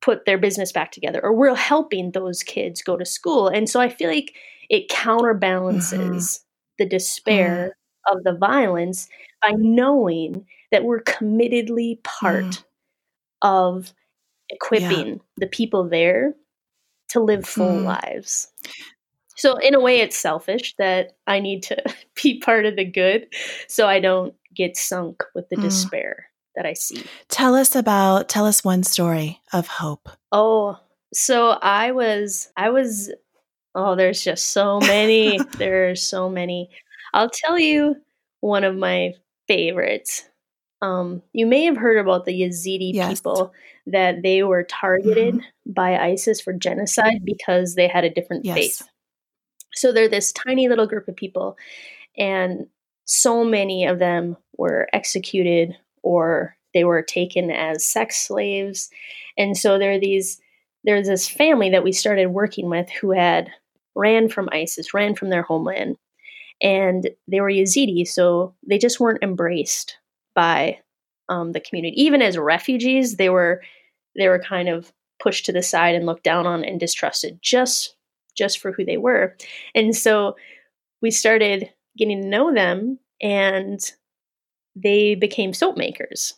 [0.00, 3.48] put their business back together, or we're helping those kids go to school.
[3.48, 4.34] And so I feel like
[4.70, 6.44] it counterbalances mm-hmm.
[6.78, 7.76] the despair
[8.08, 8.16] mm-hmm.
[8.16, 9.08] of the violence
[9.42, 12.64] by knowing that we're committedly part mm.
[13.42, 13.92] of
[14.50, 15.22] equipping yeah.
[15.36, 16.34] the people there
[17.10, 17.84] to live full mm.
[17.84, 18.48] lives.
[19.36, 21.82] So, in a way, it's selfish that I need to
[22.22, 23.26] be part of the good
[23.68, 25.62] so I don't get sunk with the mm.
[25.62, 27.04] despair that I see.
[27.28, 30.08] Tell us about, tell us one story of hope.
[30.30, 30.78] Oh,
[31.12, 33.12] so I was, I was,
[33.74, 35.38] oh, there's just so many.
[35.58, 36.70] there are so many.
[37.12, 37.96] I'll tell you
[38.40, 39.14] one of my
[39.48, 40.28] favorites.
[40.82, 43.20] Um, you may have heard about the Yazidi yes.
[43.20, 43.52] people
[43.86, 45.72] that they were targeted mm-hmm.
[45.72, 48.56] by ISIS for genocide because they had a different yes.
[48.56, 48.82] faith.
[49.74, 51.56] So they're this tiny little group of people,
[52.16, 52.66] and
[53.06, 58.90] so many of them were executed or they were taken as sex slaves.
[59.38, 60.40] And so there are these
[60.84, 63.50] there's this family that we started working with who had
[63.94, 65.96] ran from ISIS, ran from their homeland,
[66.60, 69.96] and they were Yazidi, so they just weren't embraced
[70.34, 70.78] by
[71.30, 72.02] um, the community.
[72.02, 73.62] Even as refugees, they were
[74.16, 77.96] they were kind of pushed to the side and looked down on and distrusted just
[78.34, 79.36] just for who they were.
[79.74, 80.36] And so
[81.00, 83.80] we started getting to know them and
[84.76, 86.34] they became soap makers.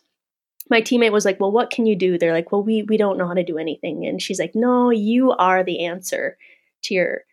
[0.69, 3.17] My teammate was like, "Well, what can you do?" They're like, "Well, we we don't
[3.17, 6.37] know how to do anything." And she's like, "No, you are the answer
[6.83, 7.23] to your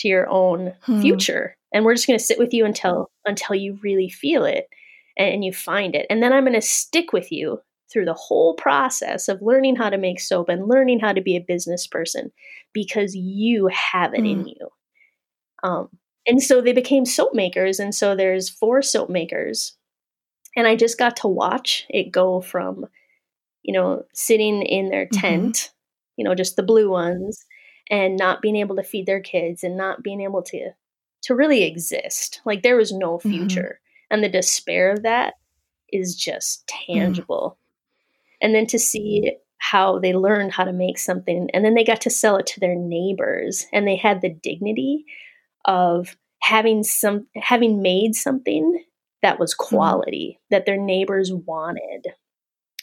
[0.00, 1.00] to your own hmm.
[1.00, 1.56] future.
[1.72, 4.68] And we're just going to sit with you until until you really feel it
[5.16, 6.06] and you find it.
[6.10, 7.60] And then I'm going to stick with you
[7.92, 11.36] through the whole process of learning how to make soap and learning how to be
[11.36, 12.30] a business person
[12.72, 14.30] because you have it mm.
[14.30, 14.68] in you.
[15.62, 15.88] Um,
[16.26, 17.80] and so they became soap makers.
[17.80, 19.76] And so there's four soap makers.
[20.56, 22.86] And I just got to watch it go from,
[23.62, 25.20] you know, sitting in their mm-hmm.
[25.20, 25.72] tent, mm-hmm.
[26.16, 27.44] you know, just the blue ones,
[27.90, 30.70] and not being able to feed their kids and not being able to
[31.22, 32.40] to really exist.
[32.44, 33.30] Like there was no mm-hmm.
[33.30, 33.80] future.
[33.80, 34.14] Mm-hmm.
[34.14, 35.34] And the despair of that
[35.92, 36.94] is just mm.
[36.94, 37.56] tangible.
[37.56, 37.59] Mm.
[38.42, 42.00] And then to see how they learned how to make something and then they got
[42.00, 45.04] to sell it to their neighbors and they had the dignity
[45.66, 48.82] of having some having made something
[49.20, 49.76] that was mm-hmm.
[49.76, 50.42] quality mm.
[50.50, 52.06] that their neighbors wanted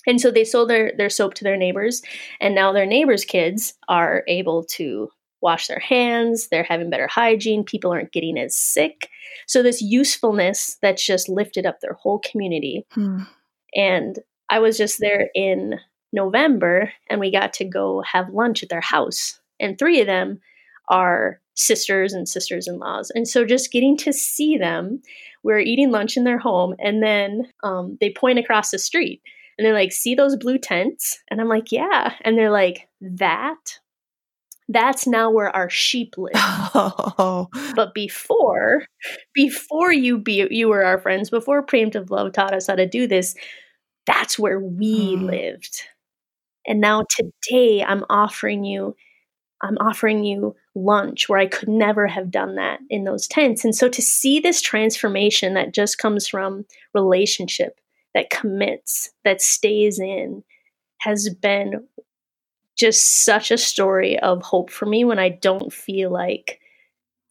[0.07, 2.01] and so they sold their, their soap to their neighbors,
[2.39, 5.09] and now their neighbors' kids are able to
[5.41, 9.09] wash their hands, they're having better hygiene, people aren't getting as sick.
[9.45, 12.87] So, this usefulness that's just lifted up their whole community.
[12.91, 13.23] Hmm.
[13.75, 15.79] And I was just there in
[16.13, 20.39] November, and we got to go have lunch at their house, and three of them
[20.89, 23.11] are sisters and sisters in laws.
[23.13, 25.01] And so, just getting to see them,
[25.43, 29.21] we are eating lunch in their home, and then um, they point across the street
[29.57, 31.19] and they're like, see those blue tents?
[31.29, 32.13] And I'm like, yeah.
[32.21, 33.79] And they're like, that?
[34.69, 36.33] That's now where our sheep live.
[36.35, 37.47] Oh.
[37.75, 38.85] But before,
[39.33, 43.07] before you be you were our friends, before preemptive love taught us how to do
[43.07, 43.35] this,
[44.07, 45.25] that's where we mm.
[45.25, 45.83] lived.
[46.65, 48.95] And now today I'm offering you
[49.61, 53.65] I'm offering you lunch where I could never have done that in those tents.
[53.65, 57.79] And so to see this transformation that just comes from relationship
[58.13, 60.43] that commits, that stays in,
[60.99, 61.87] has been
[62.77, 66.59] just such a story of hope for me when I don't feel like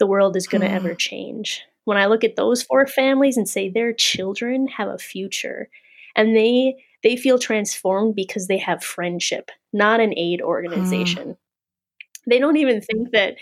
[0.01, 0.97] the world is going to ever hmm.
[0.97, 1.63] change.
[1.85, 5.69] When I look at those four families and say their children have a future
[6.17, 11.29] and they they feel transformed because they have friendship, not an aid organization.
[11.29, 11.37] Mm.
[12.29, 13.37] They don't even think that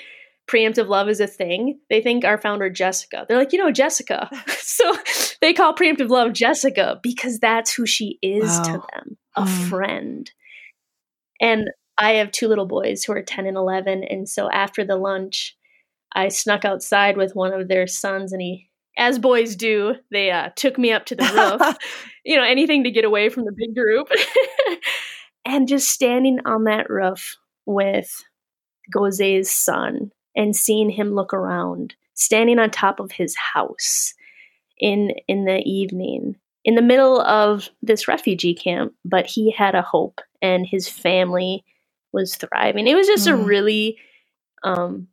[0.47, 1.81] preemptive love is a thing.
[1.89, 3.25] They think our founder Jessica.
[3.27, 4.29] They're like, you know, Jessica.
[4.59, 4.93] so
[5.41, 8.63] they call preemptive love Jessica because that's who she is wow.
[8.65, 9.69] to them, a mm.
[9.69, 10.31] friend.
[11.41, 14.05] And I have two little boys who are 10 and 11.
[14.05, 15.57] And so after the lunch,
[16.15, 20.51] I snuck outside with one of their sons and he as boys do, they uh,
[20.57, 21.77] took me up to the roof,
[22.25, 24.09] you know, anything to get away from the big group.
[25.45, 28.23] and just standing on that roof with
[28.93, 34.15] Goze's son and seeing him look around, standing on top of his house
[34.79, 39.83] in in the evening in the middle of this refugee camp, but he had a
[39.83, 41.65] hope and his family
[42.13, 42.87] was thriving.
[42.87, 43.33] It was just mm.
[43.33, 43.99] a really
[44.63, 45.09] um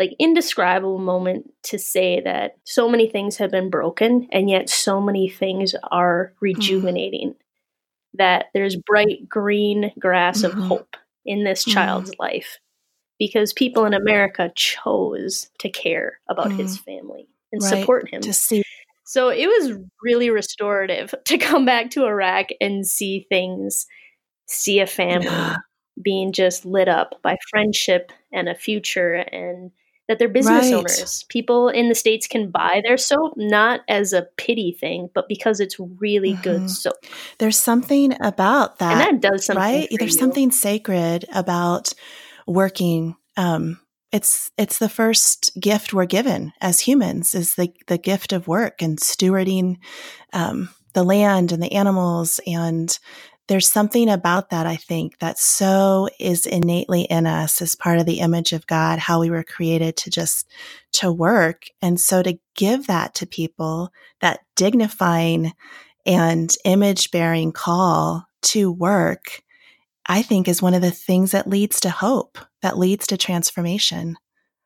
[0.00, 4.98] like indescribable moment to say that so many things have been broken and yet so
[4.98, 6.36] many things are mm.
[6.40, 7.32] rejuvenating.
[7.32, 7.36] Mm.
[8.14, 10.58] That there's bright green grass mm-hmm.
[10.58, 11.72] of hope in this mm.
[11.74, 12.58] child's life
[13.18, 16.56] because people in America chose to care about mm.
[16.56, 17.68] his family and right.
[17.68, 18.22] support him.
[18.22, 18.64] To see.
[19.04, 23.86] So it was really restorative to come back to Iraq and see things,
[24.46, 25.56] see a family
[26.02, 29.70] being just lit up by friendship and a future and
[30.10, 30.74] that they're business right.
[30.74, 31.22] owners.
[31.28, 35.60] People in the States can buy their soap not as a pity thing, but because
[35.60, 36.42] it's really mm-hmm.
[36.42, 36.96] good soap.
[37.38, 39.08] There's something about that.
[39.08, 39.62] And that does something.
[39.62, 39.88] Right?
[39.96, 40.18] There's you.
[40.18, 41.92] something sacred about
[42.44, 43.78] working um,
[44.10, 48.82] it's it's the first gift we're given as humans is the the gift of work
[48.82, 49.76] and stewarding
[50.32, 52.98] um, the land and the animals and
[53.50, 58.06] there's something about that i think that so is innately in us as part of
[58.06, 60.48] the image of god how we were created to just
[60.92, 65.52] to work and so to give that to people that dignifying
[66.06, 69.42] and image bearing call to work
[70.10, 74.16] I think is one of the things that leads to hope, that leads to transformation.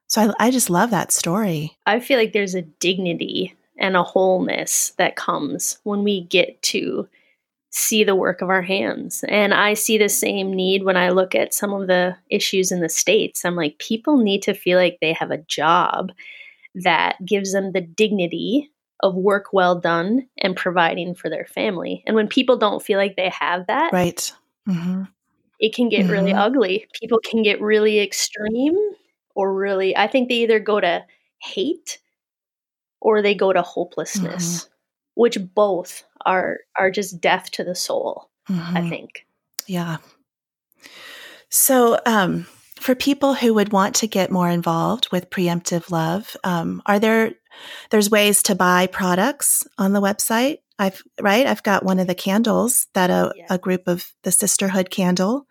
[0.06, 1.76] So I, I just love that story.
[1.84, 7.08] I feel like there's a dignity and a wholeness that comes when we get to
[7.74, 9.24] see the work of our hands.
[9.28, 12.80] And I see the same need when I look at some of the issues in
[12.80, 13.44] the States.
[13.44, 16.12] I'm like, people need to feel like they have a job
[16.76, 18.70] that gives them the dignity
[19.00, 22.02] of work well done and providing for their family.
[22.06, 24.32] And when people don't feel like they have that, right.
[24.68, 25.04] Mm-hmm
[25.64, 26.10] it can get mm-hmm.
[26.10, 26.86] really ugly.
[27.00, 28.76] People can get really extreme
[29.34, 31.04] or really, I think they either go to
[31.40, 31.98] hate
[33.00, 34.70] or they go to hopelessness, mm-hmm.
[35.14, 38.76] which both are are just death to the soul, mm-hmm.
[38.76, 39.26] I think.
[39.66, 39.98] Yeah.
[41.48, 42.46] So, um,
[42.80, 47.32] for people who would want to get more involved with preemptive love, um, are there
[47.90, 50.58] there's ways to buy products on the website?
[50.78, 51.46] I've right.
[51.46, 53.46] I've got one of the candles that a, yeah.
[53.50, 55.46] a group of the sisterhood candle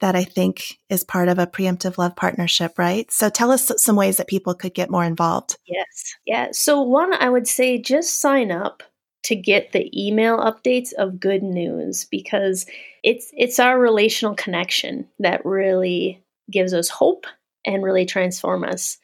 [0.00, 3.10] that I think is part of a preemptive love partnership, right?
[3.10, 5.56] So tell us some ways that people could get more involved.
[5.66, 6.16] Yes.
[6.24, 6.48] Yeah.
[6.52, 8.82] So one I would say just sign up
[9.24, 12.66] to get the email updates of good news because
[13.02, 17.26] it's it's our relational connection that really gives us hope
[17.64, 18.98] and really transform us.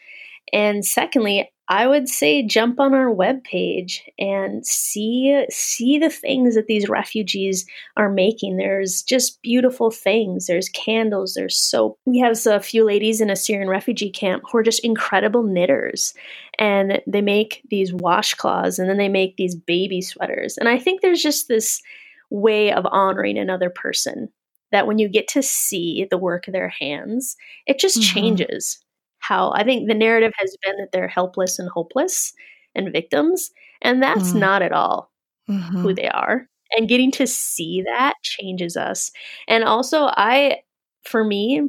[0.53, 6.67] And secondly, I would say jump on our webpage and see see the things that
[6.67, 7.65] these refugees
[7.97, 8.57] are making.
[8.57, 10.47] There's just beautiful things.
[10.47, 11.99] There's candles, there's soap.
[12.05, 16.13] We have a few ladies in a Syrian refugee camp who are just incredible knitters.
[16.59, 20.59] And they make these washcloths and then they make these baby sweaters.
[20.59, 21.81] And I think there's just this
[22.29, 24.29] way of honoring another person
[24.71, 27.37] that when you get to see the work of their hands,
[27.67, 28.15] it just mm-hmm.
[28.15, 28.84] changes
[29.29, 32.33] how I think the narrative has been that they're helpless and hopeless
[32.75, 33.51] and victims,
[33.83, 34.41] and that's mm.
[34.41, 35.11] not at all
[35.49, 35.81] mm-hmm.
[35.81, 36.49] who they are.
[36.77, 39.13] And getting to see that changes us.
[39.47, 40.63] And also, I,
[41.05, 41.69] for me,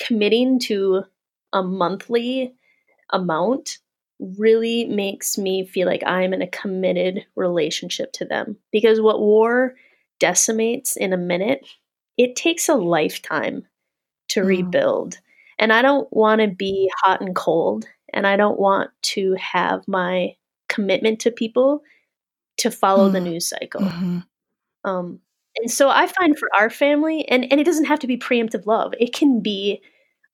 [0.00, 1.02] committing to
[1.52, 2.54] a monthly
[3.10, 3.78] amount
[4.38, 8.56] really makes me feel like I'm in a committed relationship to them.
[8.70, 9.74] Because what war
[10.20, 11.66] decimates in a minute,
[12.16, 13.66] it takes a lifetime
[14.28, 14.46] to mm.
[14.46, 15.18] rebuild.
[15.62, 17.86] And I don't want to be hot and cold.
[18.12, 20.34] And I don't want to have my
[20.68, 21.82] commitment to people
[22.58, 23.12] to follow mm.
[23.12, 23.82] the news cycle.
[23.82, 24.18] Mm-hmm.
[24.84, 25.20] Um,
[25.56, 28.66] and so I find for our family, and, and it doesn't have to be preemptive
[28.66, 29.80] love, it can be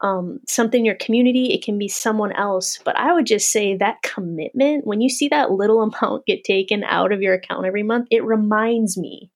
[0.01, 2.79] um, something in your community, it can be someone else.
[2.83, 6.85] But I would just say that commitment, when you see that little amount get taken
[6.85, 9.31] out of your account every month, it reminds me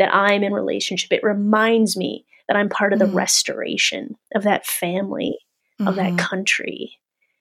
[0.00, 1.12] that I'm in relationship.
[1.12, 3.14] It reminds me that I'm part of the mm.
[3.14, 5.38] restoration of that family,
[5.80, 5.88] mm-hmm.
[5.88, 6.16] of that mm-hmm.
[6.16, 6.98] country.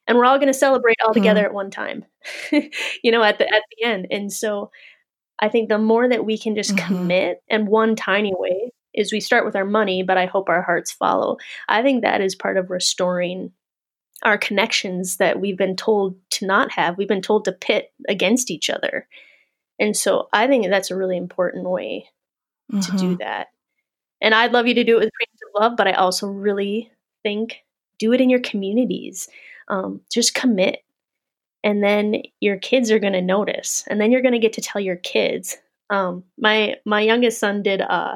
[0.07, 1.45] And we're all going to celebrate all together mm.
[1.45, 2.05] at one time,
[2.51, 4.07] you know, at the at the end.
[4.11, 4.71] And so
[5.39, 6.87] I think the more that we can just mm-hmm.
[6.87, 10.61] commit and one tiny way is we start with our money, but I hope our
[10.61, 11.37] hearts follow.
[11.67, 13.51] I think that is part of restoring
[14.23, 16.97] our connections that we've been told to not have.
[16.97, 19.07] We've been told to pit against each other.
[19.79, 22.09] And so I think that's a really important way
[22.71, 22.81] mm-hmm.
[22.81, 23.15] to do mm-hmm.
[23.15, 23.47] that.
[24.21, 26.91] And I'd love you to do it with preemptive love, but I also really
[27.23, 27.57] think
[27.99, 29.27] do it in your communities.
[29.67, 30.79] Um, just commit.
[31.63, 33.83] And then your kids are going to notice.
[33.87, 35.57] And then you're going to get to tell your kids.
[35.89, 38.15] Um, my my youngest son did uh,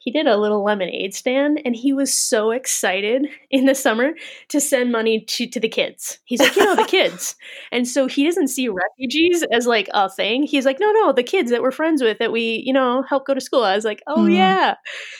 [0.00, 4.12] he did a little lemonade stand and he was so excited in the summer
[4.48, 6.18] to send money to, to the kids.
[6.24, 7.36] He's like, you know, the kids.
[7.70, 10.42] And so he doesn't see refugees as like a thing.
[10.42, 13.26] He's like, no, no, the kids that we're friends with that we, you know, help
[13.26, 13.62] go to school.
[13.62, 14.34] I was like, oh, mm.
[14.34, 14.74] yeah.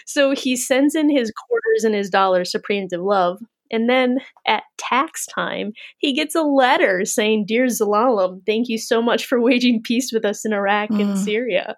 [0.06, 3.38] So he sends in his quarters and his dollars to Preemptive Love.
[3.70, 9.00] And then at tax time, he gets a letter saying, Dear Zelalem, thank you so
[9.00, 11.00] much for waging peace with us in Iraq mm.
[11.00, 11.76] and Syria.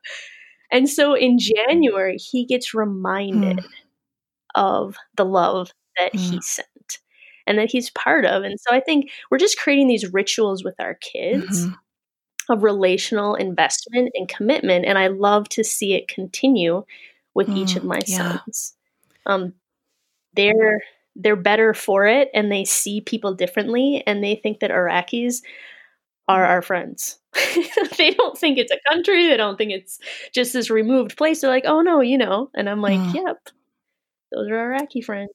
[0.72, 3.64] And so in January, he gets reminded mm.
[4.54, 6.18] of the love that mm.
[6.18, 6.98] he sent
[7.46, 8.42] and that he's part of.
[8.42, 12.52] And so I think we're just creating these rituals with our kids mm-hmm.
[12.52, 14.86] of relational investment and commitment.
[14.86, 16.84] And I love to see it continue
[17.34, 18.38] with mm, each of my yeah.
[18.38, 18.74] sons.
[19.26, 19.54] Um,
[20.34, 20.80] they're
[21.14, 25.42] they're better for it and they see people differently and they think that Iraqis
[26.28, 27.18] are our friends.
[27.98, 29.28] they don't think it's a country.
[29.28, 29.98] They don't think it's
[30.32, 31.40] just this removed place.
[31.40, 32.50] They're like, oh no, you know.
[32.54, 33.14] And I'm like, mm.
[33.14, 33.38] yep,
[34.30, 35.30] those are our Iraqi friends.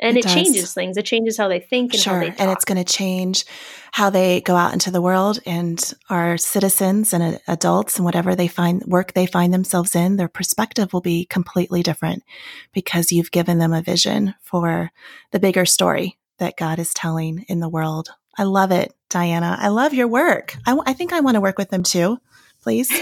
[0.00, 0.96] And it, it changes things.
[0.96, 2.14] It changes how they think and sure.
[2.14, 2.40] how they talk.
[2.40, 3.44] And it's going to change
[3.92, 8.48] how they go out into the world and are citizens and adults and whatever they
[8.48, 12.24] find work they find themselves in, their perspective will be completely different
[12.72, 14.90] because you've given them a vision for
[15.30, 18.10] the bigger story that God is telling in the world.
[18.38, 18.94] I love it.
[19.10, 19.56] Diana.
[19.60, 20.56] I love your work.
[20.66, 22.18] I, w- I think I want to work with them too,
[22.62, 22.92] please.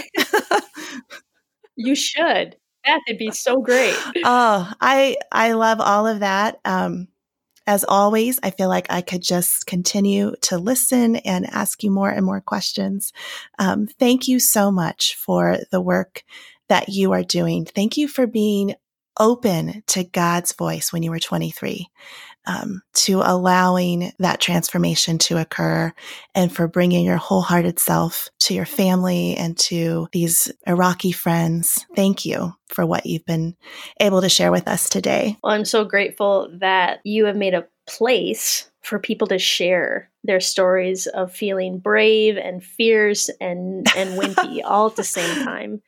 [1.75, 2.55] you should.
[2.85, 3.95] That'd be so great.
[4.25, 6.59] Oh, I I love all of that.
[6.65, 7.07] Um,
[7.65, 12.09] as always, I feel like I could just continue to listen and ask you more
[12.09, 13.13] and more questions.
[13.57, 16.23] Um, thank you so much for the work
[16.69, 17.65] that you are doing.
[17.65, 18.75] Thank you for being
[19.19, 21.87] open to God's voice when you were 23
[22.45, 25.93] um, to allowing that transformation to occur
[26.35, 31.85] and for bringing your wholehearted self to your family and to these Iraqi friends.
[31.95, 33.55] Thank you for what you've been
[33.99, 35.37] able to share with us today.
[35.43, 40.39] Well, I'm so grateful that you have made a place for people to share their
[40.39, 45.81] stories of feeling brave and fierce and and wimpy all at the same time.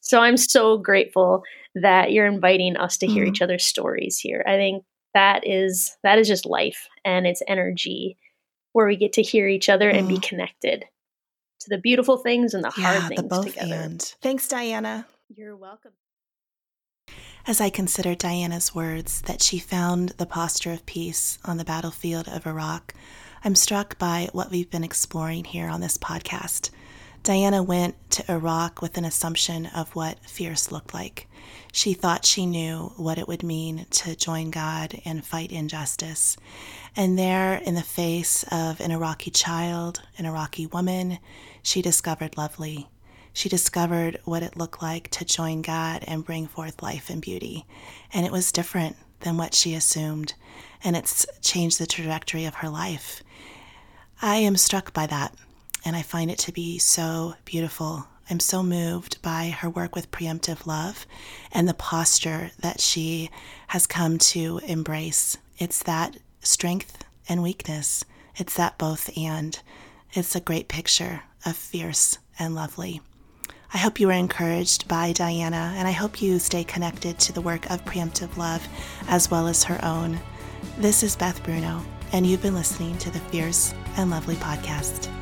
[0.00, 1.42] So I'm so grateful
[1.74, 3.32] that you're inviting us to hear mm-hmm.
[3.32, 4.44] each other's stories here.
[4.46, 4.84] I think
[5.16, 8.18] that is that is just life and it's energy
[8.72, 9.96] where we get to hear each other mm.
[9.98, 10.28] and be mm-hmm.
[10.28, 10.84] connected
[11.60, 13.74] to the beautiful things and the hard things the both together.
[13.74, 14.02] And.
[14.20, 15.06] Thanks, Diana.
[15.34, 15.92] You're welcome.
[17.46, 22.28] As I consider Diana's words that she found the posture of peace on the battlefield
[22.28, 22.92] of Iraq,
[23.42, 26.68] I'm struck by what we've been exploring here on this podcast.
[27.26, 31.26] Diana went to Iraq with an assumption of what fierce looked like.
[31.72, 36.36] She thought she knew what it would mean to join God and fight injustice.
[36.94, 41.18] And there, in the face of an Iraqi child, an Iraqi woman,
[41.64, 42.86] she discovered lovely.
[43.32, 47.66] She discovered what it looked like to join God and bring forth life and beauty.
[48.12, 50.34] And it was different than what she assumed,
[50.84, 53.24] and it's changed the trajectory of her life.
[54.22, 55.34] I am struck by that,
[55.86, 58.08] and I find it to be so beautiful.
[58.28, 61.06] I'm so moved by her work with preemptive love
[61.52, 63.30] and the posture that she
[63.68, 65.38] has come to embrace.
[65.58, 69.58] It's that strength and weakness, it's that both and.
[70.12, 73.00] It's a great picture of fierce and lovely.
[73.72, 77.40] I hope you are encouraged by Diana, and I hope you stay connected to the
[77.40, 78.66] work of Preemptive Love
[79.06, 80.18] as well as her own.
[80.78, 81.80] This is Beth Bruno,
[82.12, 85.12] and you've been listening to the Fierce and Lovely podcast.